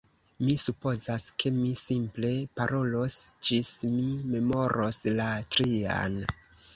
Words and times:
Mi 0.45 0.53
supozas, 0.59 1.25
ke 1.41 1.49
mi 1.57 1.73
simple 1.81 2.31
parolos 2.59 3.17
ĝis 3.49 3.69
mi 3.99 4.07
memoros 4.31 5.01
la 5.21 5.29
trian. 5.57 6.17